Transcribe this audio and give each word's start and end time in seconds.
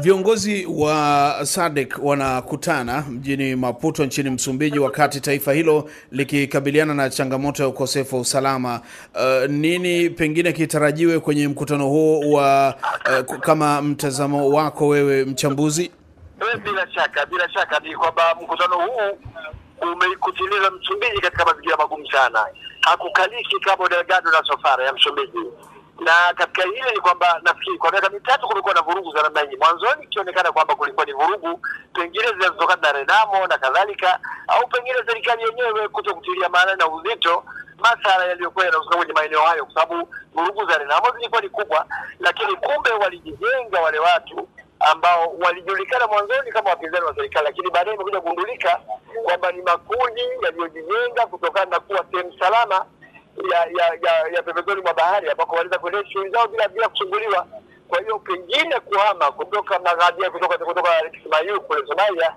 Viongozi 0.00 0.66
wa 0.66 1.34
SADC 1.46 1.98
wanakutana 2.02 3.00
mjini 3.10 3.56
Maputo 3.56 4.04
nchini 4.04 4.30
Msumbiji 4.30 4.78
wakati 4.78 5.20
taifa 5.20 5.52
hilo 5.52 5.90
likikabiliana 6.12 6.94
na 6.94 7.10
changamoto 7.10 7.62
ya 7.62 7.68
ukosefu 7.68 8.14
wa 8.16 8.20
usalama. 8.22 8.80
Uh, 9.14 9.50
nini 9.50 10.10
pengine 10.10 10.52
kitarajiwe 10.52 11.20
kwenye 11.20 11.48
mkutano 11.48 11.86
huo 11.88 12.20
wa 12.32 12.74
uh, 13.28 13.36
kama 13.38 13.82
mtazamo 13.82 14.48
wako 14.50 14.88
wewe 14.88 15.24
mchambuzi? 15.24 15.90
Bila 16.64 16.90
shaka, 16.92 17.26
bila 17.26 17.50
shaka 17.50 17.78
ni 17.80 17.96
kwamba 17.96 18.34
mkutano 18.42 18.74
huu 18.76 19.18
umeikutiliza 19.92 20.70
Msumbiji 20.70 21.20
katika 21.20 21.44
mazingira 21.44 21.76
magumu 21.76 22.06
sana, 22.10 22.46
hakukaliki 22.80 23.56
Cabo 23.60 23.88
Delgado 23.88 24.30
na 24.30 24.42
Sofara 24.44 24.84
ya 24.84 24.92
Msumbiji 24.92 25.38
na 26.00 26.34
katika 26.34 26.62
hili 26.62 26.90
ni 26.94 27.00
kwamba 27.00 27.40
nafikiri 27.42 27.78
kwa 27.78 27.90
miaka 27.90 28.10
mitatu 28.10 28.46
kumekuwa 28.48 28.74
na 28.74 28.82
vurugu 28.82 29.12
za 29.12 29.22
namna 29.22 29.40
hii. 29.40 29.56
Mwanzoni 29.56 30.04
ikionekana 30.04 30.52
kwamba 30.52 30.74
kulikuwa 30.74 31.06
ni 31.06 31.12
vurugu 31.12 31.60
pengine 31.94 32.26
zinazotokana 32.26 32.82
na 32.82 32.92
Renamo 32.98 33.46
na 33.46 33.58
kadhalika, 33.58 34.18
au 34.48 34.68
pengine 34.68 34.96
serikali 35.06 35.42
yenyewe 35.42 35.88
kuto 35.88 36.14
kutilia 36.14 36.48
maana 36.48 36.76
na 36.76 36.88
uzito 36.88 37.44
masala 37.78 38.24
yaliyokuwa 38.26 38.64
yanahusika 38.64 38.96
kwenye 38.96 39.12
maeneo 39.12 39.40
hayo, 39.40 39.64
kwa 39.66 39.74
sababu 39.82 40.08
vurugu 40.34 40.70
za 40.70 40.78
Renamo 40.78 41.10
zilikuwa 41.16 41.40
ni 41.40 41.48
kubwa, 41.48 41.86
lakini 42.20 42.56
kumbe 42.56 42.90
walijijenga 42.90 43.80
wale 43.80 43.98
watu 43.98 44.48
ambao 44.80 45.34
walijulikana 45.44 46.06
mwanzoni 46.06 46.52
kama 46.52 46.70
wapinzani 46.70 47.04
wa 47.04 47.14
serikali, 47.14 47.44
lakini 47.46 47.70
baadaye 47.70 47.94
imekuja 47.94 48.20
kugundulika 48.20 48.80
kwamba 49.24 49.52
ni 49.52 49.62
makundi 49.62 50.22
yaliyojijenga 50.42 51.26
kutokana 51.26 51.70
na 51.70 51.80
kuwa 51.80 52.04
sehemu 52.12 52.32
salama 52.38 52.84
ya 53.52 53.58
ya 53.78 53.86
ya, 54.02 54.28
ya 54.34 54.42
pembezoni 54.42 54.82
mwa 54.82 54.94
bahari 54.94 55.30
ambako 55.30 55.56
wanaweza 55.56 55.78
kuendesha 55.78 56.10
shughuli 56.10 56.30
zao 56.30 56.48
bila 56.48 56.68
bila 56.68 56.88
kusumbuliwa. 56.88 57.46
Kwa 57.88 58.00
hiyo 58.00 58.18
pengine 58.18 58.80
kuhama 58.80 59.32
kutoka 59.32 59.78
magharibi 59.78 60.30
kutoka 60.30 60.58
kutoka 60.58 60.90
Kismayu 61.10 61.60
kule 61.60 61.86
Somalia 61.86 62.34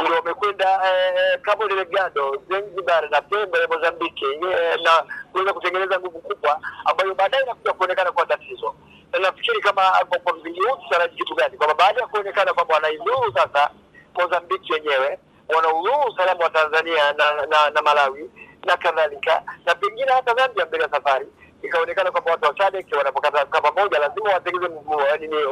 ndio 0.00 0.14
wamekwenda 0.16 0.80
eh, 0.84 1.40
Cabo 1.42 1.68
Delgado, 1.68 2.42
Zanzibar 2.50 3.10
na 3.10 3.22
Pemba 3.22 3.58
ya 3.58 3.68
Mozambiki 3.68 4.24
eh, 4.24 4.80
na 4.82 5.04
kuweza 5.32 5.52
kutengeneza 5.52 5.98
nguvu 6.00 6.18
kubwa 6.18 6.60
ambayo 6.84 7.14
baadaye 7.14 7.42
inakuja 7.44 7.72
kuonekana 7.72 8.12
kwa 8.12 8.26
tatizo. 8.26 8.74
Na 9.12 9.18
nafikiri 9.18 9.60
kama 9.60 9.82
kwa, 10.08 10.18
kwa 10.18 10.32
msingi 10.32 10.60
huu 10.60 10.76
tutaraji 10.76 11.16
kitu 11.16 11.34
gani, 11.34 11.56
kwamba 11.56 11.74
baada 11.74 12.00
ya 12.00 12.06
kuonekana 12.06 12.52
kwamba 12.54 12.74
wanaidhuru 12.74 13.32
sasa 13.34 13.70
Mozambiki 14.14 14.72
wenyewe 14.72 15.18
wanaudhuru 15.48 16.12
usalama 16.12 16.44
wa 16.44 16.50
Tanzania 16.50 17.12
na, 17.12 17.46
na, 17.46 17.70
na 17.70 17.82
Malawi 17.82 18.30
na 18.66 18.76
kadhalika 18.76 19.42
na 19.66 19.74
pengine 19.74 20.12
hata 20.12 20.34
Zambia 20.34 20.66
mbele 20.66 20.82
ya 20.84 20.90
safari 20.90 21.26
ikaonekana 21.62 22.10
kwamba 22.10 22.30
watu 22.30 22.44
wa 22.44 22.56
SADC 22.58 22.92
wanapokata 22.96 23.46
pamoja 23.46 23.98
lazima 23.98 24.30
watengeze 24.32 24.68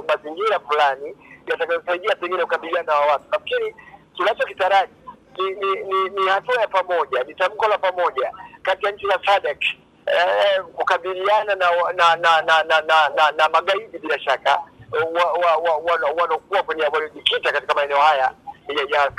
mazingira 0.09 0.61
fulani 0.61 1.17
yatakayosaidia 1.47 2.15
pengine 2.17 2.43
kukabiliana 2.43 2.93
na 2.93 2.98
watu. 3.01 3.25
Nafikiri 3.33 3.75
tunachokitaraji 4.17 4.93
ni, 5.39 5.45
ni, 5.51 5.83
ni, 5.84 6.09
ni 6.11 6.29
hatua 6.31 6.61
ya 6.61 6.69
pamoja, 6.69 7.23
ni 7.25 7.34
tamko 7.34 7.67
la 7.69 7.79
pamoja 7.79 8.33
kati 8.62 8.87
ya 8.87 8.93
nchi 8.93 9.06
za 9.06 9.19
SADC 9.27 9.62
eh, 10.06 10.62
kukabiliana 10.75 11.55
na 11.55 11.71
na 11.93 12.17
na 12.17 12.43
na, 12.43 12.62
na, 12.62 12.81
na, 12.81 13.09
na, 13.17 13.31
na 13.37 13.49
magaidi 13.49 13.99
bila 13.99 14.19
shaka 14.21 14.59
wanaokuwa 16.17 16.62
kwenye 16.62 16.83
waliojikita 16.83 17.53
katika 17.53 17.75
maeneo 17.75 17.99
haya 17.99 18.31
ya, 18.69 18.83
ya 18.99 19.12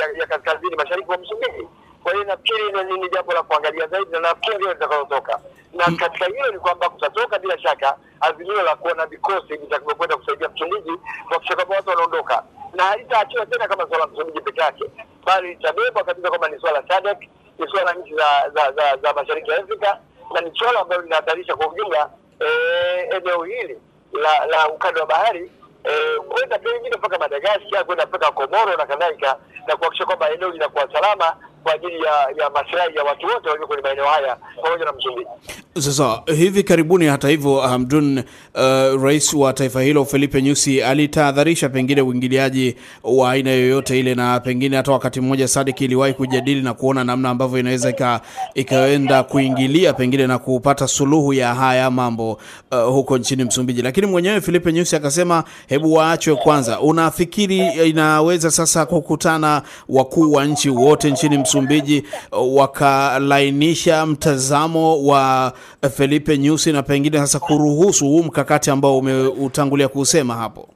ya, 0.00 0.18
ya 0.18 0.26
kaskazini 0.26 0.76
mashariki 0.76 1.10
wa 1.10 1.18
Msumbiji. 1.18 1.68
Kwa 2.02 2.12
hiyo 2.12 2.24
nafikiri 2.24 2.72
ni 2.98 3.08
jambo 3.08 3.32
la 3.32 3.42
kuangalia 3.42 3.86
zaidi, 3.86 4.10
na 4.10 4.20
nafikiri 4.20 4.56
ndio 4.56 4.72
litakalotoka. 4.72 5.40
Na 5.72 5.84
katika 5.84 6.26
hilo 6.26 6.52
ni 6.52 6.58
kwamba 6.58 6.88
kutatoka 6.90 7.38
bila 7.38 7.58
shaka 7.58 7.96
azimio 8.20 8.62
la 8.62 8.76
kuwa 8.76 8.94
na 8.94 9.06
vikosi 9.06 9.56
vitakavyokwenda 9.56 10.16
kusaidia 10.16 10.48
Msumbiji 10.48 10.92
kuhakikisha 11.26 11.54
kwamba 11.56 11.76
watu 11.76 11.88
wanaondoka, 11.90 12.42
na 12.74 12.82
halitaachiwa 12.84 13.46
tena 13.46 13.68
kama 13.68 13.88
swala 13.88 14.04
la 14.04 14.10
Msumbiji 14.12 14.40
peke 14.40 14.60
yake, 14.60 14.84
bali 15.26 15.48
litabebwa 15.48 16.04
kabisa 16.04 16.28
kwamba 16.28 16.48
ni 16.48 16.60
swala 16.60 16.82
SADC, 16.88 17.20
ni 17.58 17.68
swala 17.70 17.92
nchi 17.92 18.14
za 18.14 18.50
za, 18.54 18.72
za, 18.72 18.96
za 18.96 19.12
mashariki 19.12 19.50
ya 19.50 19.58
Afrika, 19.58 19.98
na 20.34 20.40
ni 20.40 20.52
swala 20.58 20.80
ambalo 20.80 21.02
linahatarisha 21.02 21.56
kwa 21.56 21.68
ujumla 21.68 22.10
eneo 23.16 23.42
hili 23.44 23.78
la 24.12 24.46
la 24.46 24.68
ukanda 24.68 25.00
wa 25.00 25.06
bahari 25.06 25.52
kwenda 26.28 26.58
pengine 26.58 26.96
mpaka 26.96 27.18
Madagaskar, 27.18 27.84
kwenda 27.86 28.06
mpaka 28.06 28.30
Komoro 28.32 28.76
na 28.76 28.86
kadhalika, 28.86 29.36
na 29.66 29.76
kuhakikisha 29.76 30.06
kwamba 30.06 30.30
eneo 30.30 30.48
linakuwa 30.50 30.92
salama 30.92 31.36
kwa 31.68 31.74
ajili 31.74 32.02
ya 32.02 32.44
ya 32.44 32.50
maslahi 32.50 32.96
ya 32.96 33.04
watu 33.04 33.26
wote 33.26 33.48
walio 33.48 33.66
kwenye 33.66 33.82
maeneo 33.82 34.04
haya 34.06 34.36
pamoja 34.62 34.84
na 34.84 34.92
Msumbiji. 34.92 35.30
Sasa 35.78 36.22
hivi 36.36 36.62
karibuni, 36.62 37.06
hata 37.06 37.28
hivyo, 37.28 37.56
Hamdun, 37.60 38.18
uh, 38.18 39.02
rais 39.02 39.34
wa 39.34 39.52
taifa 39.52 39.82
hilo 39.82 40.04
Felipe 40.04 40.42
Nyusi 40.42 40.82
alitahadharisha 40.82 41.68
pengine 41.68 42.02
uingiliaji 42.02 42.76
wa 43.04 43.30
aina 43.30 43.50
yoyote 43.50 44.00
ile, 44.00 44.14
na 44.14 44.40
pengine 44.40 44.76
hata 44.76 44.92
wakati 44.92 45.20
mmoja 45.20 45.48
Sadiki 45.48 45.84
iliwahi 45.84 46.14
kujadili 46.14 46.62
na 46.62 46.74
kuona 46.74 47.04
namna 47.04 47.30
ambavyo 47.30 47.58
inaweza 47.58 47.90
ika, 47.90 48.20
ikaenda 48.54 49.22
kuingilia 49.22 49.92
pengine 49.92 50.26
na 50.26 50.38
kupata 50.38 50.88
suluhu 50.88 51.32
ya 51.32 51.54
haya 51.54 51.90
mambo 51.90 52.32
uh, 52.72 52.82
huko 52.84 53.18
nchini 53.18 53.44
Msumbiji, 53.44 53.82
lakini 53.82 54.06
mwenyewe 54.06 54.40
Felipe 54.40 54.72
Nyusi 54.72 54.96
akasema 54.96 55.44
hebu 55.68 55.92
waachwe 55.94 56.36
kwanza. 56.36 56.80
Unafikiri 56.80 57.58
inaweza 57.88 58.50
sasa 58.50 58.86
kukutana 58.86 59.62
wakuu 59.88 60.32
wa 60.32 60.44
nchi 60.44 60.70
wote 60.70 61.10
nchini 61.10 61.38
Msumbiji 61.38 61.57
wakalainisha 62.32 64.06
mtazamo 64.06 65.04
wa 65.06 65.52
Felipe 65.96 66.38
Nyusi 66.38 66.72
na 66.72 66.82
pengine 66.82 67.18
sasa 67.18 67.38
kuruhusu 67.40 68.04
huu 68.04 68.22
mkakati 68.22 68.70
ambao 68.70 68.98
umeutangulia 68.98 69.88
kusema 69.88 70.34
hapo? 70.34 70.68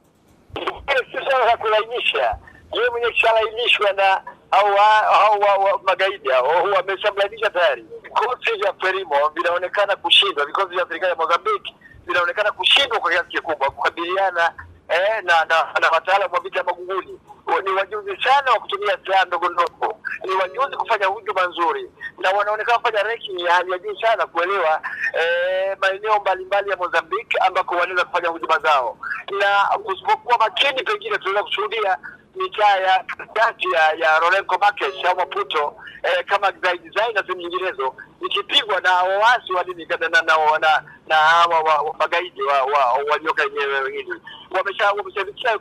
Swala 1.29 1.57
kulainisha, 1.57 2.35
yeye 2.73 2.89
mwenye 2.89 3.07
kishalainishwa 3.11 3.91
na 3.93 4.21
au 4.51 5.79
magaidi 5.83 6.29
hao 6.29 6.63
wameshamlainisha 6.75 7.49
tayari. 7.49 7.85
Vikosi 8.03 8.57
vya 8.61 8.73
Frelimo 8.73 9.15
vinaonekana 9.35 9.95
kushindwa, 9.95 10.45
vikosi 10.45 10.75
vya 10.75 10.85
serikali 10.87 11.09
ya 11.09 11.15
Mozambiki 11.15 11.75
vinaonekana 12.07 12.51
kushindwa 12.51 12.99
kwa 12.99 13.11
kiasi 13.11 13.29
kikubwa 13.29 13.69
kukabiliana 13.71 14.53
eh, 14.89 15.23
na 15.23 15.45
na, 15.45 15.79
na 15.81 15.89
wataalamu 15.89 16.33
wa 16.33 16.39
vita 16.39 16.57
ya 16.59 16.63
magunguni 16.65 17.19
ni 17.63 17.71
wajuzi 17.71 18.17
sana 18.23 18.51
wa 18.51 18.59
kutumia 18.59 18.97
silaha 19.03 19.25
ndogo 19.25 19.49
ndogo, 19.49 19.99
ni 20.25 20.31
wajuzi 20.31 20.75
kufanya 20.77 21.05
hujuma 21.05 21.45
nzuri, 21.47 21.91
na 22.17 22.29
wanaonekana 22.31 22.77
kufanya 22.79 23.03
reki 23.03 23.43
ya 23.43 23.53
hali 23.53 23.71
ya 23.71 23.77
juu 23.79 23.95
sana 24.01 24.25
kuelewa 24.27 24.81
eh, 25.13 25.77
maeneo 25.81 26.19
mbalimbali 26.19 26.69
ya 26.69 26.77
Mozambique 26.77 27.37
ambako 27.47 27.75
wanaweza 27.75 28.05
kufanya 28.05 28.29
hujuma 28.29 28.59
zao, 28.59 28.97
na 29.39 29.77
kusipokuwa 29.77 30.37
makini, 30.37 30.83
pengine 30.83 31.17
tunaweza 31.17 31.43
kushuhudia 31.43 31.97
mitaa 32.35 32.77
ya 32.77 33.05
kati 33.33 33.71
ya 33.71 33.91
ya 33.93 34.19
Lourenço 34.19 34.57
Marques 34.59 35.05
au 35.05 35.15
Maputo 35.15 35.75
eh, 36.03 36.25
kama 36.25 36.51
zaidi 36.63 36.89
zaidi 36.89 37.13
na 37.13 37.35
nyinginezo 37.35 37.95
ikipigwa 38.25 38.81
na 38.81 38.93
waasi 38.93 39.53
wa 39.53 39.63
nini 39.63 39.85
na 39.85 39.97
na 40.21 40.83
na 41.07 41.15
hawa 41.15 41.59
wa 41.59 41.93
magaidi 41.99 42.43
wa 42.43 42.63
walioka 43.11 43.43
wenyewe 43.43 43.79
wengine 43.79 44.15
wamesha 44.51 44.91
wameshafikia 44.91 45.59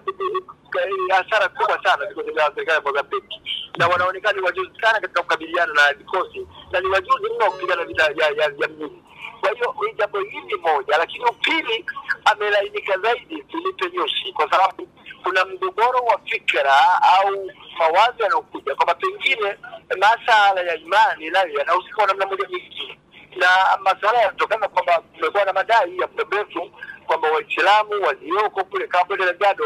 hasara 1.10 1.48
kubwa 1.48 1.80
sana 1.84 2.06
vikosi 2.06 2.30
vya 2.30 2.52
serikali 2.54 2.70
ya 2.76 2.80
Mozambiki, 2.80 3.42
na 3.78 3.88
wanaonekana 3.88 4.38
ni 4.38 4.44
wajuzi 4.44 4.70
sana 4.80 5.00
katika 5.00 5.22
kukabiliana 5.22 5.72
na 5.72 5.92
vikosi 5.94 6.46
na 6.70 6.80
ni 6.80 6.86
wajuzi 6.86 7.24
mno 7.36 7.50
kupigana 7.50 7.84
vita 7.84 8.02
ya 8.02 8.26
ya 8.28 8.48
mjini. 8.68 9.02
Kwa 9.40 9.50
hiyo 9.50 9.94
jambo 9.98 10.20
hili 10.20 10.56
moja, 10.56 10.98
lakini 10.98 11.24
upili 11.24 11.86
amelainika 12.24 12.98
zaidi 12.98 13.44
Filipe 13.50 13.90
Nyusi 13.96 14.32
kwa 14.32 14.50
sababu 14.50 14.88
kuna 15.22 15.44
mgogoro 15.44 15.98
wa 16.00 16.20
fikra 16.24 16.74
au 17.02 17.50
mawazo 17.78 18.22
yanayokuja 18.22 18.74
kwamba 18.74 18.94
pengine 18.94 19.56
masala 20.00 20.60
ya 20.60 20.74
imani 20.76 21.30
nayo 21.30 21.58
yanahusika 21.58 21.94
kwa 21.96 22.06
namna 22.06 22.26
moja 22.26 22.48
nyingine, 22.48 22.98
na 23.36 23.48
masala 23.82 24.18
yanatokana 24.18 24.68
kwamba 24.68 25.00
kumekuwa 25.00 25.44
na 25.44 25.52
madai 25.52 25.98
ya 25.98 26.06
muda 26.06 26.24
mrefu 26.24 26.70
kwamba 27.06 27.30
Waislamu 27.30 28.02
walioko 28.06 28.64
kule 28.64 28.86
Cabo 28.86 29.14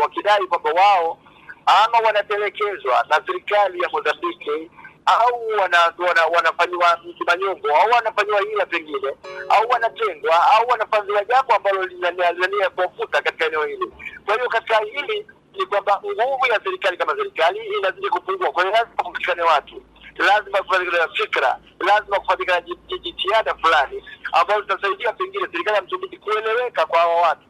wakidai 0.02 0.46
kwamba 0.46 0.70
wao 0.70 1.18
ama 1.66 1.98
wanatelekezwa 1.98 3.06
na 3.08 3.20
serikali 3.26 3.82
ya 3.82 3.88
Mozambiki 3.88 4.70
au 5.06 5.48
wanafanyiwa 5.60 6.08
wana, 6.28 6.50
wana 6.78 6.98
manyongo 7.26 7.68
au 7.76 7.90
wanafanyiwa 7.90 8.40
hila 8.40 8.66
pengine 8.66 9.16
au 9.48 9.68
wanatengwa 9.68 10.52
au 10.52 10.68
wanafanyiwa 10.68 11.24
jambo 11.24 11.54
ambalo 11.54 11.82
linania 11.84 12.70
kuwafuta 12.70 13.22
katika 13.22 13.46
eneo 13.46 13.64
hili. 13.64 13.92
Kwa 14.24 14.34
hiyo 14.34 14.48
katika 14.48 14.78
hili 14.78 15.26
kwamba 15.82 16.00
nguvu 16.24 16.46
ya 16.46 16.60
serikali 16.64 16.96
kama 16.96 17.16
serikali 17.16 17.58
inazidi 17.78 18.08
kupungua. 18.08 18.52
Kwa 18.52 18.62
hiyo 18.62 18.74
lazima 18.74 19.02
kupatikane 19.04 19.42
watu, 19.42 19.82
lazima 20.18 20.58
kupatikane 20.58 21.08
fikra, 21.14 21.58
lazima 21.80 22.16
kupatikana 22.20 22.60
jitihada 23.02 23.54
fulani 23.54 24.04
ambazo 24.32 24.60
zitasaidia 24.60 25.12
pengine 25.12 25.46
serikali 25.52 25.76
ya 25.76 25.82
Msumbiji 25.82 26.16
kueleweka 26.18 26.86
kwa 26.86 26.98
hawa 27.00 27.14
watu 27.22 27.40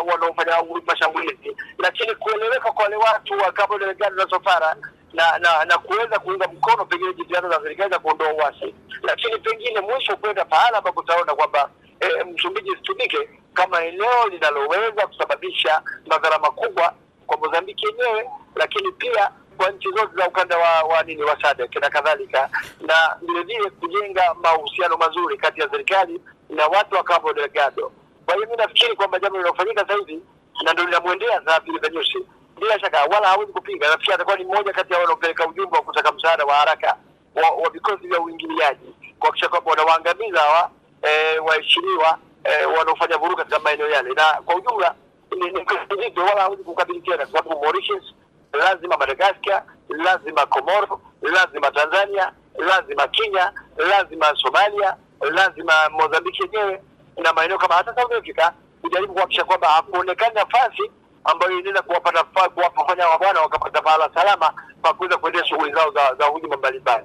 uh, 0.00 0.08
wanaofanya 0.12 0.52
mashambulizi, 0.86 1.56
lakini 1.78 2.14
kueleweka 2.14 2.72
kwa 2.72 2.84
wale 2.84 2.96
watu 2.96 3.32
wa 3.38 3.52
Cabo 3.52 3.78
Delgado 3.78 4.16
na 4.16 4.30
Sofara 4.30 4.76
na 5.12 5.38
na 5.38 5.64
na 5.64 5.78
kuweza 5.78 6.18
kuunga 6.18 6.48
mkono 6.48 6.84
pengine 6.84 7.14
jitihada 7.14 7.48
za 7.48 7.60
serikali 7.62 7.90
za 7.92 7.98
kuondoa 7.98 8.32
uasi, 8.34 8.74
lakini 9.02 9.38
pengine 9.38 9.80
mwisho 9.80 10.16
kwenda 10.16 10.44
pahala 10.44 10.78
ambapo 10.78 11.00
utaona 11.00 11.34
kwamba 11.34 11.70
e, 12.00 12.24
Msumbiji 12.24 12.70
isitumike 12.72 13.28
kama 13.54 13.84
eneo 13.84 14.28
linaloweza 14.30 15.06
kusababisha 15.06 15.82
madhara 16.06 16.38
makubwa 16.38 16.94
kwa 17.26 17.36
Mozambiki 17.36 17.86
yenyewe, 17.86 18.30
lakini 18.56 18.92
pia 18.92 19.30
kwa 19.56 19.70
nchi 19.70 19.88
zote 19.88 20.16
za 20.16 20.28
ukanda 20.28 20.58
wa, 20.58 20.82
wa 20.82 21.02
nini 21.02 21.22
wa 21.22 21.42
SADC 21.42 21.76
na 21.76 21.90
kadhalika, 21.90 22.50
na 22.80 23.16
vile 23.22 23.42
vile 23.42 23.70
kujenga 23.70 24.34
mahusiano 24.42 24.96
mazuri 24.96 25.36
kati 25.36 25.60
ya 25.60 25.70
serikali 25.70 26.20
na 26.50 26.66
watu 26.66 26.94
wa 26.94 27.02
Cabo 27.04 27.32
Delgado. 27.32 27.92
Kwa 28.26 28.34
hiyo 28.34 28.46
mi 28.50 28.56
nafikiri 28.56 28.96
kwamba 28.96 29.18
jambo 29.18 29.38
linalofanyika 29.38 29.80
sasa 29.80 29.94
hivi 29.94 30.22
na 30.64 30.72
ndio 30.72 30.84
linamwendea 30.84 31.42
sasa 31.44 31.60
Filipe 31.60 31.90
Nyusi, 31.90 32.18
bila 32.60 32.80
shaka 32.80 33.04
wala 33.04 33.28
hawezi 33.28 33.52
kupinga. 33.52 33.88
Nafikiri 33.88 34.14
atakuwa 34.14 34.36
ni 34.36 34.44
mmoja 34.44 34.72
kati 34.72 34.92
ya 34.92 34.98
wanaopeleka 34.98 35.46
ujumbe 35.48 35.76
wa 35.76 35.82
kutaka 35.82 36.12
msaada 36.12 36.44
wa 36.44 36.54
haraka 36.54 36.96
wa 37.34 37.70
vikosi 37.70 38.06
vya 38.08 38.20
uingiliaji 38.20 38.94
kuhakikisha 39.18 39.48
kwamba 39.48 39.70
wanawaangamiza 39.70 40.40
hawa 40.40 40.70
e, 41.02 41.38
waheshimiwa 41.38 42.18
e, 42.44 42.64
wanaofanya 42.66 43.16
vurugu 43.16 43.36
katika 43.36 43.58
maeneo 43.58 43.88
yale, 43.90 44.14
na 44.14 44.24
kwa 44.44 44.54
ujumla 44.56 44.94
nzito, 45.36 46.20
wala 46.24 46.40
hawezi 46.42 46.62
kukabili 46.64 47.00
tena, 47.00 47.16
kwa 47.16 47.26
sababu 47.26 47.60
Mauritius 47.64 48.04
lazima 48.52 48.96
Madagascar, 48.96 49.62
lazima 49.88 50.46
Komoro, 50.46 51.00
lazima 51.22 51.70
Tanzania, 51.70 52.32
lazima 52.58 53.08
Kenya, 53.08 53.52
lazima 53.76 54.26
Somalia, 54.36 54.96
lazima 55.30 55.72
Mozambiki 55.90 56.42
yenyewe 56.42 56.82
na 57.22 57.32
maeneo 57.32 57.58
kama 57.58 57.74
hata 57.74 57.94
South 57.94 58.12
Africa 58.12 58.50
kujaribu 58.82 59.12
kuhakikisha 59.12 59.44
kwamba 59.44 59.68
hakuonekani 59.68 60.34
nafasi 60.34 60.82
ambayo 61.24 61.58
inaweza 61.58 61.82
kuwapata 61.82 62.24
kuwafanya 62.48 63.08
wabwana 63.08 63.40
wakapata 63.40 63.82
pahala 63.82 64.10
salama 64.14 64.52
pa 64.82 64.94
kuweza 64.94 65.16
kuendea 65.16 65.44
shughuli 65.46 65.72
zao 65.72 65.90
za, 65.92 66.14
za 66.14 66.24
hujuma 66.24 66.56
mbalimbali. 66.56 67.04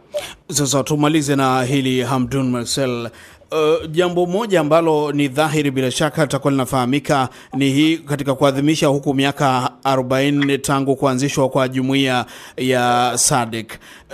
Sasa 0.52 0.84
tumalize 0.84 1.36
na 1.36 1.64
hili 1.64 2.02
Hamdun 2.04 2.50
Marcel. 2.52 3.10
Uh, 3.52 3.86
jambo 3.92 4.26
moja 4.26 4.60
ambalo 4.60 5.12
ni 5.12 5.28
dhahiri 5.28 5.72
bila 5.72 5.92
shaka 5.92 6.22
litakuwa 6.22 6.52
linafahamika 6.52 7.30
ni 7.54 7.70
hii 7.70 7.98
katika 7.98 8.36
kuadhimisha 8.36 8.88
huku 8.88 9.14
miaka 9.14 9.72
40 9.84 10.60
tangu 10.62 10.96
kuanzishwa 10.96 11.50
kwa 11.50 11.68
jumuiya 11.68 12.26
ya 12.58 13.12
SADC. 13.16 13.72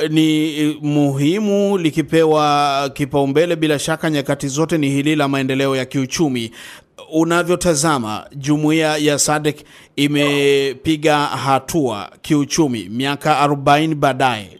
Ni 0.09 0.77
muhimu 0.81 1.77
likipewa 1.77 2.89
kipaumbele 2.93 3.55
bila 3.55 3.79
shaka 3.79 4.09
nyakati 4.09 4.47
zote 4.47 4.77
ni 4.77 4.89
hili 4.89 5.15
la 5.15 5.27
maendeleo 5.27 5.75
ya 5.75 5.85
kiuchumi. 5.85 6.51
Unavyotazama 7.13 8.25
jumuiya 8.35 8.97
ya 8.97 9.19
SADC 9.19 9.55
imepiga 9.95 11.17
hatua 11.19 12.09
kiuchumi 12.21 12.89
miaka 12.89 13.47
40 13.47 13.95
baadaye. 13.95 14.59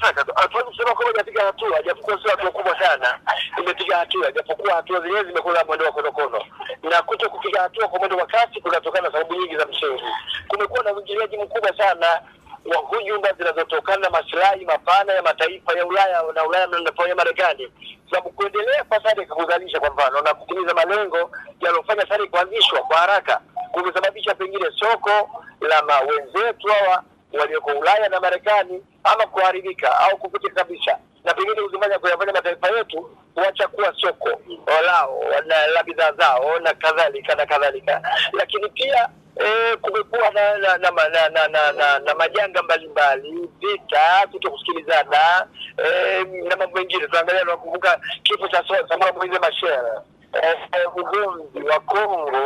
Bila 0.00 0.14
shaka 0.14 0.32
hatuwezi 0.40 0.68
kusema 0.68 0.94
kwamba 0.94 1.12
imepiga 1.14 1.42
hatua, 1.44 1.82
japokuwa 1.82 2.22
sio 2.22 2.30
hatua 2.30 2.50
kubwa 2.50 2.78
sana, 2.78 3.18
imepiga 3.58 3.96
hatua, 3.96 4.32
japokuwa 4.32 4.74
hatua 4.74 5.00
zenyewe 5.00 5.24
zimekuwa 5.24 5.64
mwendo 5.64 5.84
wa 5.86 5.92
konokono, 5.92 6.44
na 6.90 7.02
kuto 7.02 7.30
kupiga 7.30 7.62
hatua 7.62 7.88
kwa 7.88 7.98
mwendo 7.98 8.16
wa 8.16 8.26
kasi 8.26 8.60
kunatokana 8.60 9.08
na 9.08 9.12
sababu 9.12 9.34
nyingi 9.34 9.56
za 9.56 9.66
msingi. 9.66 10.02
Kumekuwa 10.48 10.84
na 10.84 10.92
uingiliaji 10.92 11.36
mkubwa 11.36 11.76
sana 11.76 12.06
wa 12.64 12.76
hujuma 12.76 13.32
zinazotokana 13.32 13.98
na 13.98 14.10
masilahi 14.10 14.64
mapana 14.64 15.12
ya 15.12 15.22
mataifa 15.22 15.72
ya 15.78 15.86
Ulaya 15.86 16.22
na 16.34 16.44
Ulaya 16.44 16.66
na 16.66 17.14
Marekani, 17.14 17.72
sababu 18.10 18.30
kuendelea 18.30 18.84
kwa 18.84 19.02
SADC 19.02 19.28
kuzalisha 19.28 19.80
kwa 19.80 19.90
mfano 19.90 20.20
na 20.20 20.34
kutimiza 20.34 20.74
malengo 20.74 21.30
yaliyofanya 21.60 22.06
SADC 22.08 22.30
kuanzishwa 22.30 22.80
kwa 22.82 22.96
haraka 22.96 23.40
kumesababisha 23.72 24.34
pengine 24.34 24.66
soko 24.78 25.30
la 25.60 26.00
wenzetu 26.00 26.68
hawa 26.68 27.02
walioko 27.32 27.70
Ulaya 27.70 28.08
na 28.08 28.20
Marekani 28.20 28.82
ama 29.04 29.26
kuharibika 29.26 29.98
au 29.98 30.16
kupotea 30.18 30.50
kabisa, 30.50 30.98
na 31.24 31.34
pengine 31.34 31.62
kuzifanya 31.62 31.98
kuyafanya 31.98 32.32
mataifa 32.32 32.68
yetu 32.76 33.10
kuacha 33.34 33.68
kuwa 33.68 33.94
soko 34.00 34.40
lao 34.86 35.24
la 35.74 35.82
bidhaa 35.82 36.12
zao 36.12 36.58
na 36.58 36.74
kadhalika 36.74 37.34
na 37.34 37.46
kadhalika, 37.46 38.02
lakini 38.32 38.68
pia 38.68 39.08
E, 39.36 39.76
kumekuwa 39.76 40.30
na 40.30 40.58
na, 40.58 40.78
na, 40.78 40.90
na, 40.90 41.28
na, 41.28 41.48
na, 41.48 41.72
na, 41.72 41.98
na 41.98 42.14
majanga 42.14 42.62
mbalimbali, 42.62 43.48
vita, 43.60 44.26
kuto 44.30 44.50
kusikilizana 44.50 45.46
e, 45.78 46.24
na 46.48 46.56
mambo 46.56 46.76
mengine. 46.78 47.06
Tunaangalia, 47.06 47.40
tunakumbuka 47.40 48.00
kifo 48.22 48.48
cha 48.48 48.64
Samora 48.88 49.12
Moise 49.12 49.38
Machel, 49.38 50.00
ugomvi 50.96 51.62
wa 51.68 51.80
Kongo, 51.80 52.38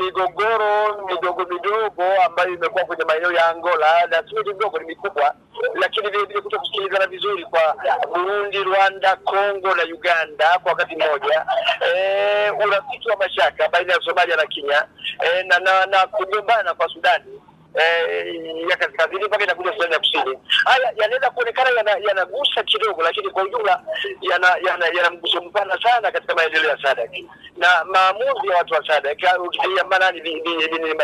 migogoro 0.00 1.06
midogo 1.06 1.44
midogo 1.44 2.02
ambayo 2.26 2.54
imekuwa 2.54 2.84
kwenye 2.84 3.04
maeneo 3.04 3.32
ya 3.32 3.46
Angola, 3.48 4.06
na 4.06 4.22
sio 4.28 4.42
midogo, 4.44 4.78
ni 4.78 4.84
mikubwa, 4.86 5.34
lakini 5.74 6.10
vile 6.10 6.24
vile 6.24 6.40
kuto 6.40 6.58
kusikilizana 6.58 7.06
vizuri 7.06 7.44
kwa 7.44 7.76
Burundi, 8.14 8.58
Rwanda, 8.64 9.16
Kongo 9.16 9.74
na 9.74 9.82
Uganda 9.82 10.58
kwa 10.58 10.72
wakati 10.72 10.96
mmoja, 10.96 11.46
e, 11.94 12.50
urafiki 12.50 13.08
wa 13.10 13.16
mashaka 13.16 13.68
baina 13.68 13.92
ya 13.92 14.00
Somalia 14.00 14.36
na 14.36 14.46
Kenya 14.46 14.86
e, 15.24 15.42
na, 15.42 15.86
na 15.86 16.06
kugombana 16.06 16.74
kwa 16.74 16.88
Sudani 16.88 17.40
eh, 17.76 18.68
ya 18.70 18.76
kaskazini 18.76 19.24
mpaka 19.24 19.44
inakuja 19.44 19.72
Sudani 19.72 19.92
ya 19.92 19.98
kusini. 19.98 20.38
Haya 20.64 20.92
yanaweza 20.96 21.30
kuonekana 21.30 21.70
yanagusa 22.08 22.50
yana 22.56 22.62
kidogo, 22.64 23.02
lakini 23.02 23.28
kwa 23.30 23.42
ujumla 23.42 23.82
yana 24.20 24.48
yana, 24.66 24.86
yana 24.86 25.10
mguso 25.10 25.40
mpana 25.40 25.78
sana 25.82 26.12
katika 26.12 26.34
maendeleo 26.34 26.70
ya 26.70 26.78
SADC 26.82 27.24
na 27.56 27.84
maamuzi 27.84 28.48
ya 28.48 28.56
watu 28.56 28.74
wa 28.74 28.86
SADC 28.86 29.22
Ukitilia 29.46 29.84
maanani 29.84 30.20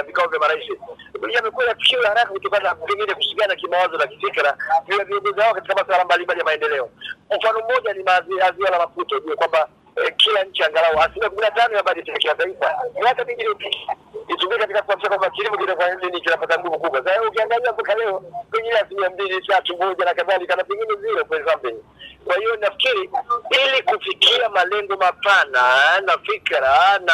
vikao 0.06 0.28
vya 0.28 0.38
marais 0.40 0.64
yamekuwa 1.30 1.64
yafikiwa 1.66 2.08
haraka 2.08 2.32
kutokana 2.32 2.68
na 2.68 2.74
pengine 2.74 3.14
kusigana 3.14 3.56
kimawazo 3.56 3.96
na 3.98 4.06
kifikra 4.06 4.56
ya 4.98 5.04
viongozi 5.04 5.40
wao 5.40 5.54
katika 5.54 5.74
masuala 5.74 6.04
mbalimbali 6.04 6.38
ya 6.40 6.44
maendeleo. 6.44 6.90
Mfano 7.38 7.58
mmoja 7.60 7.92
ni 7.92 8.00
azia 8.40 8.70
la 8.70 8.78
Maputo, 8.78 9.16
ujue 9.16 9.36
kwamba 9.36 9.68
kila 10.16 10.44
nchi 10.44 10.64
angalau 10.64 11.00
asilimia 11.00 11.30
kumi 11.30 11.42
na 11.42 11.50
tano 11.50 11.76
ya 11.76 11.82
bajeti 11.82 12.10
ya 12.10 12.18
kimataifa 12.18 12.74
miaka 13.02 13.24
mingi 13.24 13.40
iliyopita 13.40 13.96
itumike 14.28 14.58
katika 14.60 14.82
kuhakikisha 14.82 15.08
kwamba 15.08 15.30
kilimo 15.30 15.56
kinafanya 15.56 15.94
nini, 15.94 16.20
kinapata 16.20 16.58
nguvu 16.58 16.78
kubwa. 16.78 17.04
Sasa 17.04 17.22
ukiangalia 17.22 17.72
mpaka 17.72 17.94
leo 17.94 18.22
pengine 18.50 18.78
asilimia 18.78 19.10
mbili 19.10 19.40
tatu 19.46 19.76
moja 19.76 20.04
na 20.04 20.14
kadhalika, 20.14 20.56
na 20.56 20.64
pengine 20.64 20.94
zero 21.00 21.24
point 21.24 21.48
something. 21.50 21.76
Kwa 22.24 22.36
hiyo 22.36 22.56
nafikiri 22.56 23.10
ili 23.50 23.82
kufikia 23.82 24.48
malengo 24.48 24.96
mapana 24.96 26.00
na 26.00 26.18
fikra 26.18 26.98
na 26.98 27.12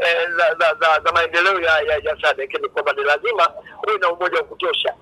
eh, 0.00 0.28
za, 1.04 1.12
maendeleo 1.12 1.60
ya 1.60 2.16
SADC 2.22 2.54
ni 2.62 2.68
kwamba 2.68 2.92
ni 2.92 3.02
lazima 3.04 3.46
kuwe 3.80 3.98
na 3.98 4.08
umoja 4.10 4.38
wa 4.38 4.44
kutosha 4.44 4.94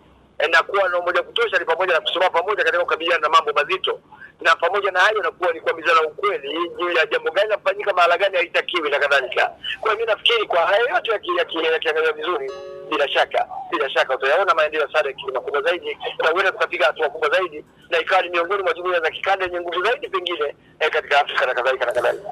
na 0.51 0.63
kuwa 0.63 0.89
na 0.89 0.99
umoja 0.99 1.23
kutosha 1.23 1.59
ni 1.59 1.65
pamoja 1.65 1.93
na 1.95 2.01
kusimama 2.01 2.31
pamoja 2.31 2.65
katika 2.65 2.79
kukabiliana 2.85 3.21
na 3.21 3.29
mambo 3.29 3.53
mazito, 3.53 4.01
na 4.41 4.57
pamoja 4.57 4.91
na 4.91 5.01
hayo 5.01 5.23
nakuwa 5.23 5.53
ni 5.53 5.61
kuambizana 5.61 6.03
ukweli 6.03 6.49
juu 6.79 6.91
ya 6.91 7.07
jambo 7.07 7.31
gani 7.31 7.49
nafanyika 7.51 7.93
mahala 7.93 8.19
gani 8.19 8.37
haitakiwi 8.37 8.91
na 8.91 8.99
kadhalika. 8.99 9.51
Kwa 9.81 9.91
hiyo 9.93 10.01
mi 10.07 10.13
nafikiri 10.13 10.47
kwa 10.47 10.61
haya 10.61 10.81
yote 10.95 11.11
yakiangaliwa 11.13 12.13
vizuri, 12.13 12.51
bila 12.91 13.09
shaka 13.09 13.47
bila 13.71 13.91
shaka 13.91 14.15
utayaona 14.15 14.55
maendeleo 14.55 14.87
ya 14.87 14.93
SADC 14.93 15.35
makubwa 15.35 15.63
zaidi, 15.63 15.99
na 16.25 16.31
huenda 16.31 16.53
tukapiga 16.53 16.87
hatua 16.87 17.09
kubwa 17.09 17.31
zaidi, 17.31 17.65
na 17.91 17.99
ikawa 18.01 18.23
ni 18.23 18.29
miongoni 18.31 18.63
mwa 18.63 18.73
jumuiya 18.75 19.01
za 19.01 19.11
kikanda 19.11 19.45
yenye 19.45 19.61
nguvu 19.61 19.85
zaidi 19.85 20.09
pengine 20.09 20.55
eh, 20.81 20.91
katika 20.91 21.21
Afrika 21.21 21.47
na 21.47 21.55
kadhalika 21.55 21.87
na 21.87 21.93
kadhalika. 21.93 22.25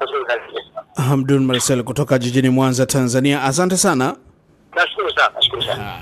Hamdun 1.09 1.45
Marcel 1.45 1.83
kutoka 1.83 2.19
jijini 2.19 2.49
Mwanza, 2.49 2.85
Tanzania, 2.85 3.43
asante 3.43 3.77
sana. 3.77 4.15
Nashukuru 4.75 5.09
sana, 5.15 5.29
nashukuru 5.35 5.61
sana. 5.63 5.99